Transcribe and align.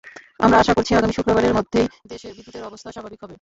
আমরা 0.39 0.57
আশা 0.57 0.73
করছি, 0.73 0.91
আগামী 0.95 1.13
শুক্রবারের 1.13 1.53
মধ্যেই 1.53 1.87
দেশে 2.07 2.27
বিদ্যুতের 2.37 2.63
অবস্থা 2.63 2.89
স্বাভাবিক 2.91 3.19
হবে। 3.21 3.29